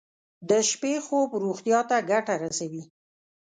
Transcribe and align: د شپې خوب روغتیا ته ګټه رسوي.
د 0.49 0.51
شپې 0.69 0.93
خوب 1.05 1.29
روغتیا 1.43 1.79
ته 1.89 1.97
ګټه 2.11 2.33
رسوي. 2.43 2.83